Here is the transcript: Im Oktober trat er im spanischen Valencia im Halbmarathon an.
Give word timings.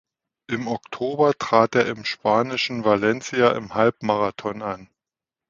Im 0.47 0.65
Oktober 0.67 1.37
trat 1.37 1.75
er 1.75 1.85
im 1.85 2.05
spanischen 2.05 2.83
Valencia 2.83 3.51
im 3.51 3.75
Halbmarathon 3.75 4.63
an. 4.63 4.89